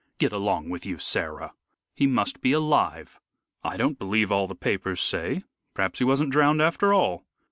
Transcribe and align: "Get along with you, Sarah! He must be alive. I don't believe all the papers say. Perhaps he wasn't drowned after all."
"Get 0.17 0.31
along 0.33 0.69
with 0.69 0.83
you, 0.83 0.97
Sarah! 0.97 1.53
He 1.93 2.07
must 2.07 2.41
be 2.41 2.53
alive. 2.53 3.19
I 3.63 3.77
don't 3.77 3.99
believe 3.99 4.31
all 4.31 4.47
the 4.47 4.55
papers 4.55 4.99
say. 4.99 5.43
Perhaps 5.75 5.99
he 5.99 6.05
wasn't 6.05 6.31
drowned 6.31 6.59
after 6.59 6.91
all." 6.91 7.23